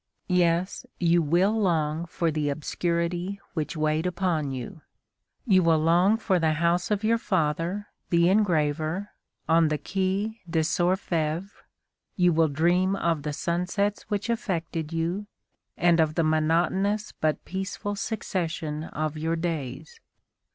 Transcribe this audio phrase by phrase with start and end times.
[0.33, 4.81] Yes, you will long for the obscurity which weighed upon you.
[5.45, 9.11] You will long for the house of your father, the engraver,
[9.47, 11.51] on the Quai des Orfèvres.
[12.15, 15.27] You will dream of the sunsets which affected you,
[15.77, 19.99] and of the monotonous but peaceful succession of your days.